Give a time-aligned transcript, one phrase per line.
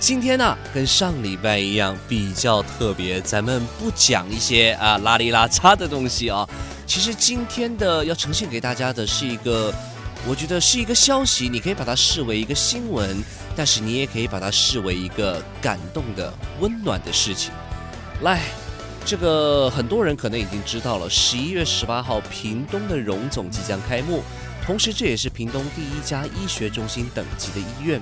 [0.00, 6.48] 今天呢、跟上礼拜一样比较特别，咱们不讲一些啊拉里拉杂的东西啊。
[6.86, 9.74] 其实今天的要呈现给大家的是一个，
[10.24, 13.20] 我觉得是一个消息，你可以把它视为一个新闻，
[13.56, 17.50] 但是你也可以把它视为一个感动的、温暖的事情。
[18.22, 18.40] 来，
[19.04, 24.22] 这个很多人可能已经知道了，十一月十八号，屏东的荣总即将开幕。
[24.64, 28.00] 同时，这也是屏东第一家医学中心等级的医院，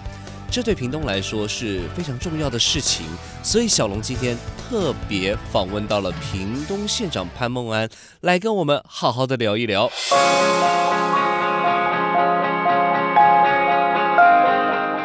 [0.50, 3.06] 这对屏东来说是非常重要的事情。
[3.42, 7.88] 所以，小龙今天特别访问到了屏东县长潘孟安，
[8.20, 9.90] 来跟我们好好的聊一聊。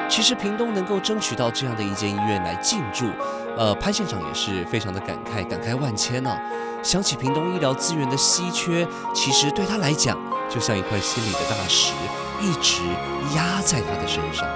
[0.10, 3.10] 其实，屏东能够争取到这样的一间医院来进驻，
[3.58, 6.38] 呃，潘县长也是非常的感慨，感慨万千呢、
[6.84, 10.18] 想起屏东医疗资源的稀缺，其实对他来讲，
[10.50, 11.94] 就像一块心里的大石，
[12.42, 12.82] 一直
[13.36, 14.48] 压在他的身上。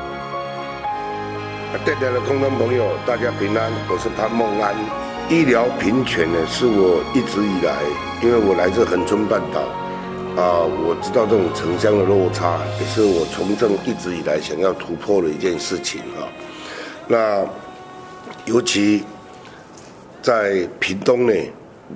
[1.83, 4.73] 电台的，空中朋友，大家平安，我是潘孟安。
[5.29, 7.75] 医疗平权呢，是我一直以来，
[8.21, 9.61] 因为我来自恒春半岛，
[10.41, 16.29] 啊，我知道这种城乡的落差，也是我从政一直以来想要突破的一件事情啊。
[17.07, 17.43] 那
[18.45, 19.03] 尤其
[20.21, 21.33] 在屏东呢，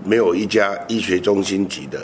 [0.04, 2.00] 没有一家医学中心级的。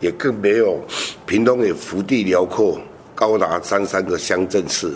[0.00, 0.80] 也更没有，
[1.24, 2.76] 屏东也幅地辽阔，
[3.14, 4.92] 高达三三个乡镇市，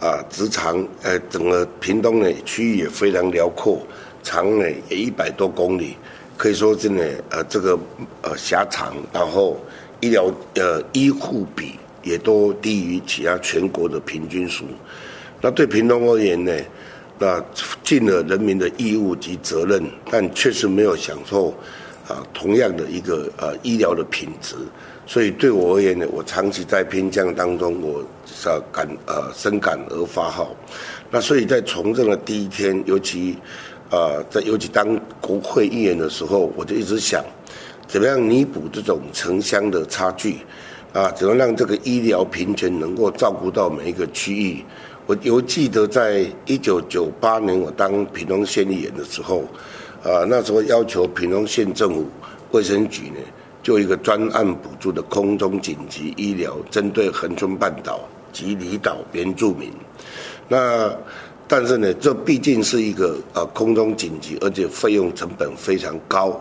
[0.00, 3.80] 啊，直长呃整个屏东呢区域也非常辽阔，
[4.22, 5.96] 长呢也一百多公里，
[6.36, 7.78] 可以说真的呃这个
[8.22, 9.60] 呃狭长，然后
[10.00, 14.64] 医疗呃医护比也都低于其他全国的平均数，
[15.40, 16.52] 那对屏东而言呢，
[17.18, 17.44] 那
[17.82, 21.54] 尽了人民的义务及责任，但确实没有享受。
[22.08, 24.56] 啊，同样的一个呃医疗的品质，
[25.08, 30.46] 所以对我而言呢，我长期在偏乡当中，我是感呃深感而发哈。
[31.10, 33.34] 那所以在从政的第一天，尤其
[33.90, 37.24] 呃在尤其当国会议员的时候，我就一直想，
[37.86, 40.40] 怎么样弥补这种城乡的差距
[40.92, 41.10] 啊？
[41.12, 44.62] 怎么让这个医疗平权能够照顾到每一个区域？
[45.06, 49.42] 我犹记得在一九九八年我当屏东县议员的时候。
[50.04, 52.06] 啊，那时候要求屏东县政府
[52.52, 53.16] 卫生局呢，
[53.68, 58.00] 就一个专案补助的空中紧急医疗，针对恒春半岛
[58.32, 59.70] 及离岛原住民。
[60.48, 60.90] 那
[61.46, 66.40] 但是呢，这毕竟是一个啊空中紧急，而且费用成本非常高。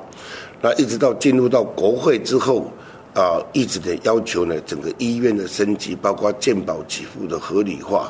[0.62, 2.72] 那一直到进入到国会之后，
[3.14, 8.10] 啊，一直的要求呢，整个医院的升级，包括健保给付的合理化。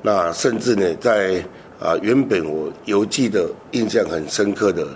[0.00, 1.44] 那甚至呢，在
[1.78, 4.88] 啊，原本我犹记得印象很深刻的，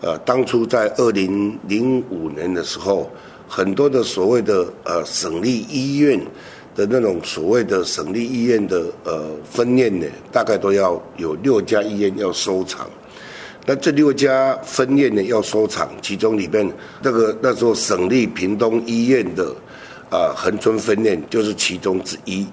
[0.00, 3.10] 呃，当初在二零零五年的时候，
[3.46, 6.18] 很多的所谓的呃省立医院
[6.74, 12.88] 的那种所谓的省立医院的呃分院呢，大概都要有六家医院要收场。
[13.66, 16.72] 那这六家分院呢要收场，其中里面
[17.02, 19.54] 那个那时候省立屏东医院的
[20.08, 22.46] 啊恒春分院就是其中之一。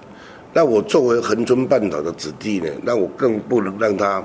[0.52, 4.22] 那我作为恒春半岛的子弟呢，那我更不能让他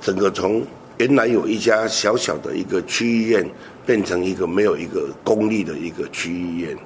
[0.00, 0.60] 整个从
[0.98, 3.44] 原来有一家小小的一个区医院，
[3.84, 6.76] 变成一个没有一个公立的一个区医院，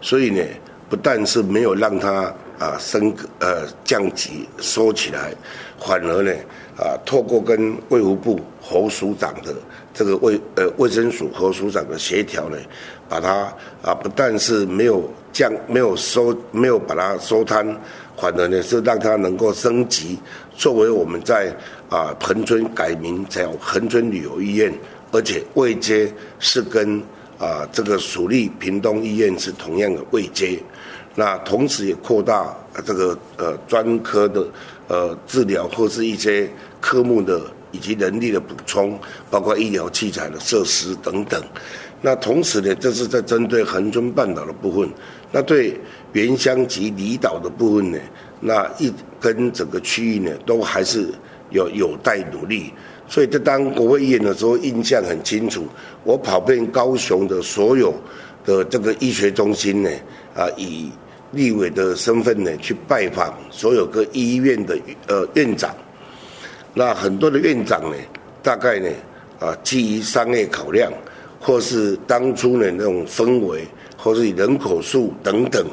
[0.00, 0.42] 所以呢，
[0.88, 5.34] 不但是没有让它啊升呃降级收起来，
[5.78, 6.32] 反而呢
[6.78, 9.54] 啊透过跟卫福部侯署长的
[9.92, 12.56] 这个卫呃卫生署侯署长的协调呢，
[13.08, 13.52] 把它
[13.82, 17.78] 啊不但是没有降没有收没有把它收摊。
[18.20, 20.18] 反而呢是让它能够升级，
[20.58, 21.56] 作为我们在
[21.88, 24.74] 啊恒春改名叫恒春旅游医院，
[25.12, 27.00] 而且位阶是跟
[27.38, 30.58] 啊这个属立屏东医院是同样的位阶，
[31.14, 32.52] 那同时也扩大
[32.84, 34.48] 这个呃专科的
[34.88, 36.50] 呃治疗或是一些
[36.80, 37.40] 科目的
[37.70, 38.98] 以及人力的补充，
[39.30, 41.40] 包括医疗器材的设施等等。
[42.00, 44.90] 那同时呢，这是在针对恒春半岛的部分。
[45.30, 45.78] 那对
[46.14, 47.98] 原乡及离岛的部分呢，
[48.40, 51.08] 那一跟整个区域呢，都还是
[51.50, 52.72] 有有待努力。
[53.08, 55.66] 所以这当国会议员的时候，印象很清楚。
[56.04, 57.94] 我跑遍高雄的所有
[58.44, 59.90] 的这个医学中心呢，
[60.34, 60.90] 啊，以
[61.32, 65.74] 立委的身份呢去拜访所有各医院的呃院长。
[66.74, 67.96] 那很多的院长呢，
[68.42, 68.90] 大概呢，
[69.40, 70.92] 啊，基于商业考量，
[71.40, 75.66] 或是当初的那种氛围，或是人口数等等，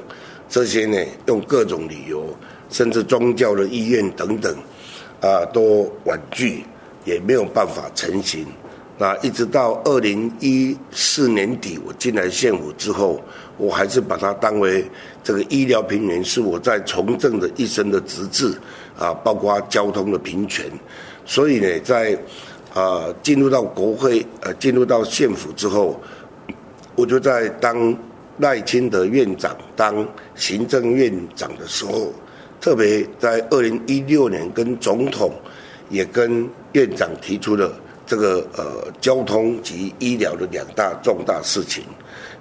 [0.48, 0.98] 这些呢，
[1.28, 2.34] 用各种理由，
[2.70, 4.56] 甚至宗教的意愿等等，
[5.22, 6.64] 啊，都婉拒，
[7.04, 8.46] 也没有办法成行。
[8.98, 13.22] 那一直到二零一四年底，我进来县府之后，
[13.58, 14.90] 我还是把它当为
[15.22, 18.58] 这个医疗平权是我在从政的一生的职责
[18.98, 20.66] 啊，包括交通的平权。
[21.26, 22.18] 所以呢，在
[22.74, 26.00] 啊进入到国会呃进入到县府之后，
[26.96, 27.94] 我就在当
[28.38, 32.14] 赖清德院长当行政院长的时候，
[32.66, 35.32] 特别在二零一六年跟总统
[35.92, 37.72] 也跟院长提出了。
[38.08, 41.84] 这个呃，交通及医疗的两大重大事情，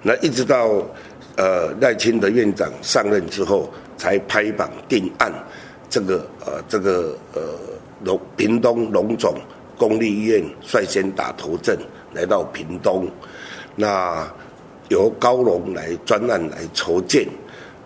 [0.01, 0.83] 那一直到
[1.37, 5.31] 呃赖清德院长上任之后，才拍板定案。
[5.91, 7.41] 这个呃，这个呃
[8.03, 9.35] 龙屏东荣总
[9.77, 11.77] 公立医院率先打头阵，
[12.13, 13.07] 来到屏东，
[13.75, 14.27] 那
[14.89, 17.27] 由高龙来专案来筹建。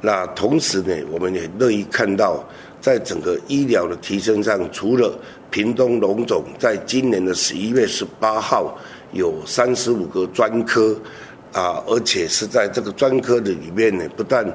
[0.02, 2.44] 那同时呢，我们也乐意看到，
[2.80, 5.14] 在整个医疗的提升上，除了
[5.52, 8.78] 屏东荣总在今年的十一月十八号
[9.12, 10.96] 有三十五个专科，
[11.52, 14.46] 啊，而且是在这个专科的里面呢，不但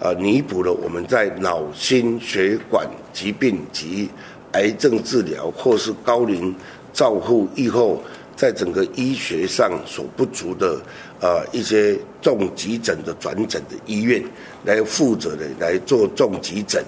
[0.00, 4.08] 啊弥补了我们在脑心血管疾病及
[4.52, 6.54] 癌症治疗或是高龄
[6.92, 8.02] 照护以后，
[8.36, 10.80] 在整个医学上所不足的
[11.20, 14.22] 啊一些重急诊的转诊的医院，
[14.64, 16.84] 来负责的来做重急诊。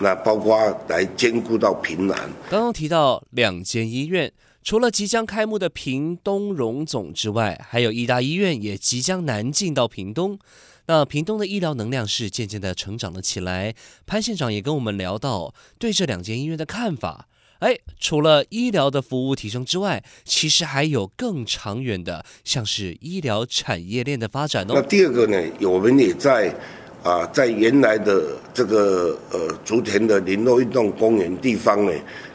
[0.00, 0.56] 那包括
[0.88, 2.16] 来兼顾到屏南。
[2.50, 4.30] 刚刚提到两间医院，
[4.62, 10.38] 除了即将开幕的屏东荣总之外，还有义大医院也即将南进到屏东。
[10.88, 13.74] 那屏东的医疗能量是渐渐的成长了起来。
[14.06, 17.26] 潘县长也跟我们聊到对这两间医院的看法。
[17.60, 24.72] 哎，除了医疗的服务提升之外，其实还有更长远的，像是医疗产业链的发展哦。
[24.74, 26.54] 那第二个呢，我们也在。
[27.02, 31.92] 啊，在原来的这个呃竹田的林洛运动公园地方呢，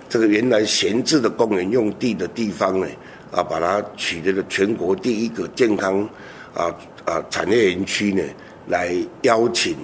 [0.07, 2.87] 这个原来闲置的公园用地的地方呢，
[3.31, 6.07] 啊，把它取得了全国第一个健康
[6.53, 6.73] 啊
[7.03, 8.23] 啊产业园区呢，
[8.67, 9.75] 来邀请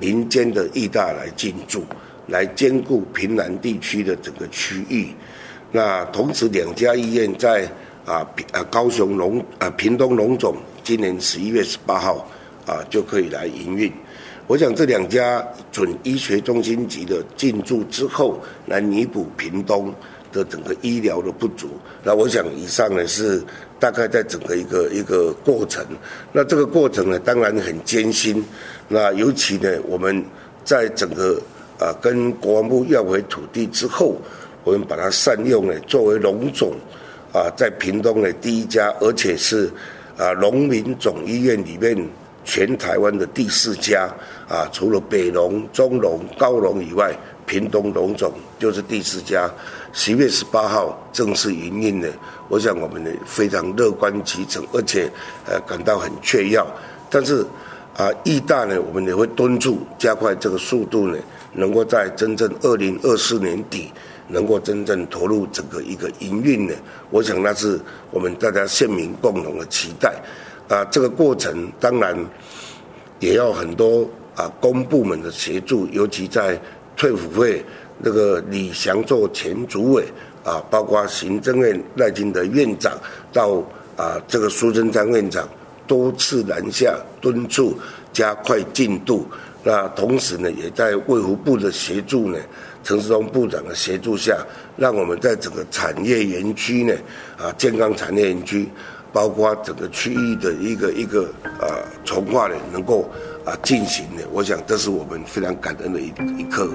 [0.00, 1.84] 民间的义大来进驻，
[2.30, 5.08] 来兼顾屏南地区的整个区域。
[5.70, 7.70] 那同时，两家医院在
[8.06, 12.26] 啊平啊高雄荣啊屏东荣总，今年十一月十八号
[12.66, 13.92] 啊就可以来营运。
[14.46, 19.94] 我想这两家准医学中心级的进驻之后，来弥补屏东
[20.32, 21.68] 的整个医疗的不足。
[22.02, 23.40] 那我想以上呢是
[23.78, 25.86] 大概在整个一个一个过程。
[26.32, 28.44] 那这个过程呢，当然很艰辛。
[28.88, 30.24] 那尤其呢，我们
[30.64, 31.40] 在整个
[31.80, 34.14] 啊跟国防部要回土地之后，
[34.62, 36.72] 我们把它善用呢，作为荣总
[37.32, 39.72] 啊，在屏东的第一家，而且是
[40.16, 42.08] 啊荣民总医院里面。
[42.42, 44.08] 全台湾的第四家
[44.48, 49.48] 啊，除了北荣、中荣、高荣以外，屏东荣总就是第四家。
[49.92, 52.10] 十月十八号正式营运的，
[52.48, 55.08] 我想我们呢非常乐观其成，而且
[55.44, 56.58] 呃感到很雀跃。
[57.10, 57.44] 但是
[57.96, 61.18] 啊，义大呢，我们也会敦促加快这个速度呢，
[61.52, 63.90] 能够在真正二零二四年底
[64.28, 66.74] 能够真正投入整个一个营运呢。
[67.10, 67.78] 我想那是
[68.10, 70.14] 我们大家县民共同的期待。
[70.68, 72.16] 啊，这个过程当然
[73.18, 76.56] 也要很多啊公部门的协助，尤其在
[76.96, 77.62] 退辅会
[77.98, 80.04] 那个李祥做前主委
[80.44, 82.96] 啊，包括行政院赖金德院长
[83.32, 83.60] 到
[83.96, 85.48] 啊这个苏贞昌院长
[85.90, 87.76] 多次南下敦促
[88.12, 89.26] 加快进度。
[89.64, 92.38] 那同时呢，也在卫福部的协助呢，
[92.84, 94.38] 陈世忠部长的协助下，
[94.76, 96.94] 让我们在整个产业园区呢
[97.36, 98.68] 啊健康产业园区。
[99.12, 101.24] 包括整个区域的一个一个
[101.58, 101.66] 啊
[102.04, 103.10] 重划呢，能够
[103.44, 106.70] 啊进行的，我想这是我们非常感恩的一一刻。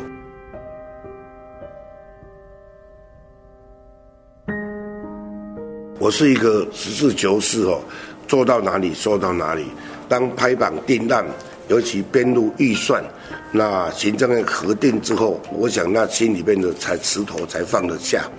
[5.98, 7.80] 我是一个实事求是哦，
[8.28, 9.66] 做到哪里说到哪里。
[10.08, 11.26] 当拍板定案，
[11.68, 13.04] 尤其编入预算，
[13.52, 18.30] 那行政院核定之后，我想那心里边的才石头才放得下。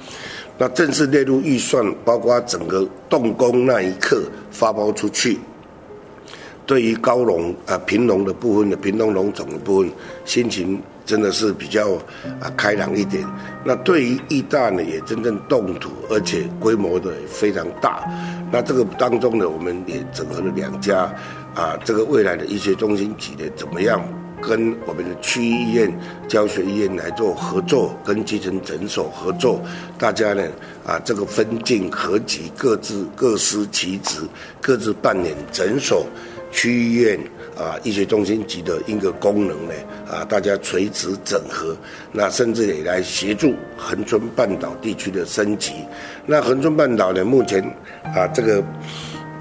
[0.56, 5.38] 那正式列入预算，包括整个动工那一刻发包出去，
[6.64, 9.90] 对于高荣啊平农的部分的平东荣总的部分，
[10.24, 11.94] 心情真的是比较
[12.40, 13.22] 啊开朗一点。
[13.64, 18.08] 那对于义大呢，也真正动土，而且规模的非常大。
[18.50, 21.12] 那这个当中呢，我们也整合了两家
[21.54, 24.00] 啊，这个未来的医学中心级的怎么样
[24.40, 25.92] 跟我们的区医院、
[26.28, 29.60] 教学医院来做合作，跟基层诊所合作，
[29.98, 30.46] 大家呢
[30.86, 34.20] 啊这个分进合集，各自各司其职，
[34.60, 36.06] 各自扮演诊所、
[36.52, 37.18] 区医院
[37.56, 39.74] 啊医学中心级的一个功能呢
[40.10, 41.76] 啊，大家垂直整合，
[42.12, 45.72] 那甚至也来协助恒春半岛地区的升级。
[46.26, 47.62] 那恒春半岛呢，目前
[48.14, 48.62] 啊这个。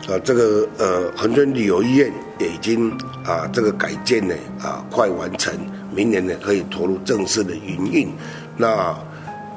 [0.07, 2.91] 啊，这个呃，恒春旅游医院也已经
[3.25, 5.51] 啊，这个改建呢啊，快完成，
[5.95, 8.07] 明年呢可以投入正式的营运。
[8.55, 8.95] 那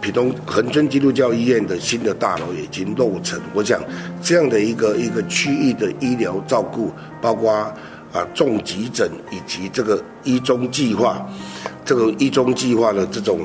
[0.01, 3.39] 屏东恒春基督教医院的新的大楼已经落成。
[3.53, 3.79] 我想
[4.23, 7.71] 这样的一个一个区域的医疗照顾，包括
[8.13, 11.27] 啊重急诊以及这个一中计划，
[11.85, 13.41] 这个一中计划的这种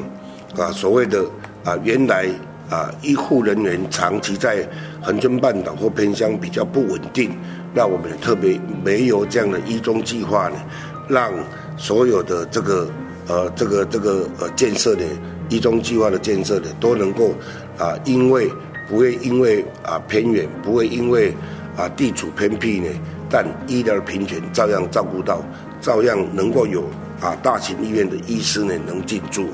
[0.57, 1.25] 啊所谓的
[1.63, 2.27] 啊原来。
[2.69, 4.67] 啊，医护人员长期在
[4.99, 7.29] 恒春半岛或偏乡比较不稳定，
[7.71, 10.55] 那我们特别没有这样的医中计划呢，
[11.07, 11.31] 让
[11.77, 12.89] 所有的这个
[13.27, 15.03] 呃这个这个呃建设的
[15.49, 17.35] 医中计划的建设的都能够
[17.77, 18.49] 啊，因为
[18.87, 21.31] 不会因为啊偏远，不会因为
[21.75, 22.87] 啊地处偏僻呢，
[23.33, 25.41] 但医疗的平权照样照顾到，
[25.81, 26.83] 照样能够有
[27.19, 29.47] 啊大型医院的医师呢能进驻。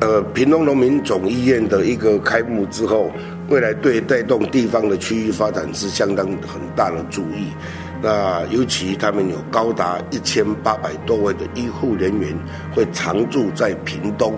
[0.00, 3.10] 呃，屏东农民总医院的一个开幕之后，
[3.50, 7.52] 未来对带动地方的区域发展是相当很大的注意。
[8.00, 12.34] 那尤其他们有高达一千八百多位的医护人员
[12.74, 14.32] 会常驻在屏东。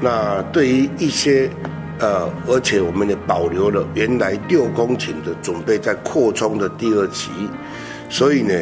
[0.00, 1.50] 那对于一些
[1.98, 7.30] 呃，而且我们也保留了原来六公顷的准备在扩充的第二期，
[8.08, 8.54] 所以呢。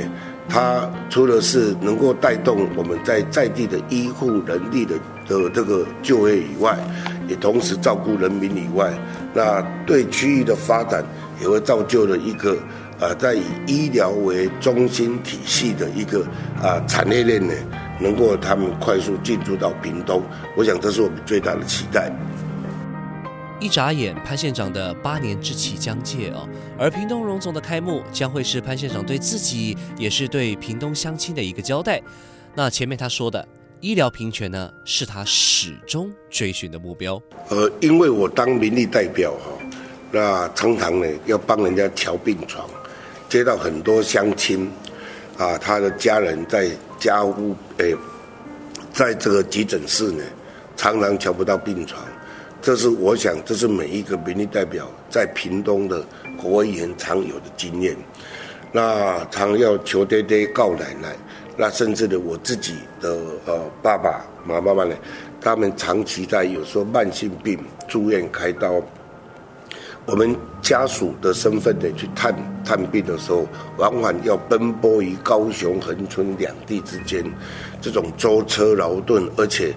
[0.46, 4.94] 它除了是能够带动我们在在地的医护人力的
[5.26, 6.78] 的这个就业以外，
[7.26, 8.92] 也同时照顾人民以外，
[9.32, 11.02] 那对区域的发展
[11.40, 12.58] 也会造就了一个
[13.00, 16.22] 呃，在以医疗为中心体系的一个
[16.62, 17.54] 啊产业链呢，
[17.98, 20.22] 能够他们快速进驻到屏东，
[20.58, 22.12] 我想这是我们最大的期待。
[23.64, 26.46] 一眨眼，潘县长的八年之期将届哦，
[26.78, 31.98] 而屏东荣总的开幕将会是潘县长对自己，也是对屏东乡亲的一个交代。
[32.54, 33.48] 那前面他说的
[33.80, 37.18] 医疗平权呢，是他始终追寻的目标。
[37.48, 39.78] 呃，因为我当民意代表哈，
[40.12, 42.68] 那常常呢要帮人家乔病床，
[43.30, 44.70] 接到很多乡亲
[45.38, 46.68] 啊，他的家人在
[46.98, 47.96] 家务诶，
[48.92, 50.22] 在这个急诊室呢，
[50.76, 52.04] 常常乔不到病床。
[52.64, 56.02] 这是我想，这是每一个民意代表在屏东的
[56.34, 57.94] 国会议员常有的经验。
[58.72, 61.14] 那常要求爹爹告奶奶，
[61.58, 64.96] 那甚至的我自己的呃爸爸妈妈呢，
[65.42, 68.82] 他们长期在有时候慢性病住院开刀，
[70.06, 77.22] 我们家属的身份呢去探探病的时候，往往要奔波于高雄、恒春两地之间，
[77.82, 79.74] 这种舟车劳顿，而且。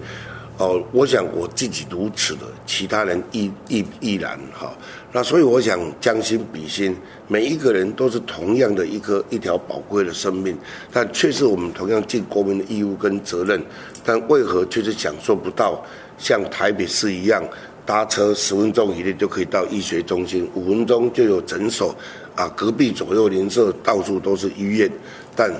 [0.58, 4.76] 哦，我想我自己如此的，其他人亦亦亦然哈。
[5.12, 6.96] 那所以我想将心比心，
[7.28, 10.58] 每一个人都是同样的一颗一条宝贵的生命，
[10.92, 13.62] 但却是我们同样尽国民的义务跟责任，
[14.04, 15.80] 但为何却是享受不到
[16.18, 17.40] 像台北市一样，
[17.86, 21.94] 搭车十分钟以内就可以到医学中心，五分钟就有诊所，
[22.34, 24.90] 啊，隔壁左右邻舍到处都是医院，
[25.36, 25.50] 但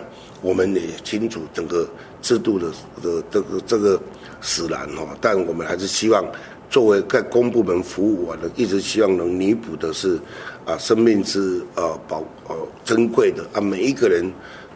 [0.41, 1.89] 我们也清楚整个
[2.23, 2.69] 制度的
[3.03, 4.01] 的这个这个。
[4.41, 6.25] 使然哦，但我们还是希望，
[6.71, 10.17] 作为在公部门服务啊，一直希望能弥补的是，
[10.65, 12.55] 啊，生命是呃保呃
[12.85, 14.25] 珍贵的啊，每一个人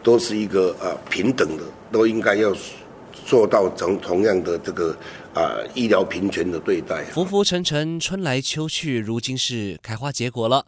[0.03, 2.53] 都是一个呃平等的，都应该要
[3.25, 4.93] 做到同同样的这个
[5.33, 7.03] 啊医疗平权的对待。
[7.05, 10.65] 浮浮沉沉，春来秋去，如今是开花结果了。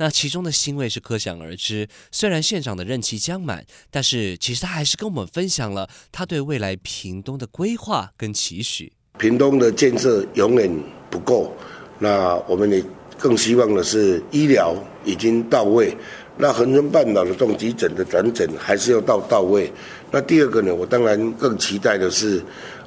[0.00, 1.88] 那其中的欣慰是可想而知。
[2.12, 8.92] 虽然县长的任期将满，但是其实他还是跟我们分享了他对未来屏东的规划跟期许。
[9.18, 10.70] 屏东的建设永远
[11.10, 11.52] 不够，
[11.98, 12.80] 那我们也
[13.18, 14.72] 更希望的是医疗
[15.04, 15.96] 已经到位。
[16.36, 19.72] 那恒春半岛的重急诊的转诊还是要到到位。
[20.12, 22.40] 那第二个呢，我当然更期待的是。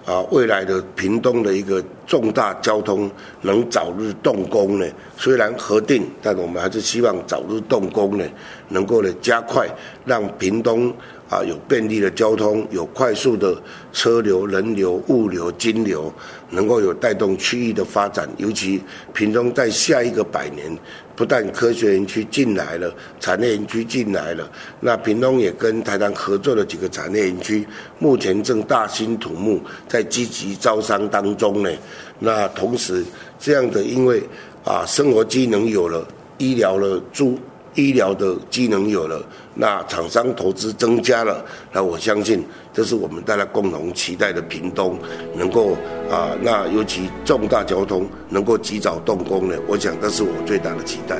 [0.06, 3.10] 啊，未来的屏东的一个重大交通
[3.42, 4.86] 能早日动工呢？
[5.16, 8.26] 虽然核定，但我们还是希望早日动工呢，
[8.70, 9.68] 能够呢加快，
[10.04, 10.92] 让屏东
[11.32, 13.60] 啊有便利的交通，有快速的
[13.94, 16.14] 车流、人流、物流、金流，
[16.50, 18.30] 能够有带动区域的发展。
[18.38, 18.84] 尤其
[19.14, 20.78] 屏东在下一个百年。
[21.14, 27.68] 不但科学园区进来了，产业园区进来了，那屏东也跟台南合作的几个产业园区，
[28.00, 31.70] 目前正大兴土木，在积极招商当中呢。
[32.18, 33.04] 那同时，
[33.40, 34.24] 这样的因为
[34.66, 36.08] 啊，生活机能有了，
[36.40, 37.38] 医疗了住
[37.76, 39.24] 医疗的机能有了，
[39.56, 45.00] 那厂商投资增加了，那我相信这是我们大家共同期待的屏东
[45.36, 45.74] 能够
[46.10, 51.18] 啊，那尤其重大交通能够及早动工呢，我想这是我最大的期待。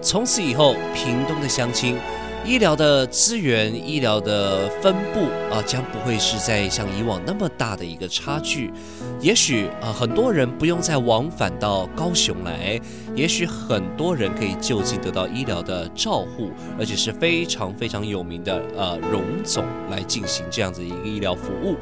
[0.00, 1.96] 从此以后，屏东的乡亲。
[2.44, 5.20] 医疗的资源、医疗的分布
[5.54, 8.72] 啊，将不会是在像以往那么大的一个差距。
[9.20, 12.80] 也许啊，很多人不用再往返到高雄来，
[13.14, 21.76] 也许很多人可以就近得到医疗的照护，而且是非常非常有名的呃荣总来进行这样子一个医疗服务。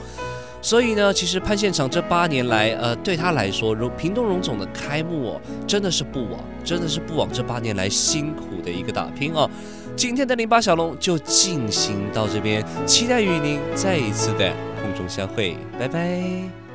[0.62, 9.48] 所以呢，其实潘县长这八年来，呃，对他来说，荣屏东荣总的开幕哦，真的是不枉，真的是不枉这八年来辛苦的一个打拼哦。
[9.96, 16.65] 今天的零八小龙就进行到这边，期待与您再一次的空中相会，拜拜。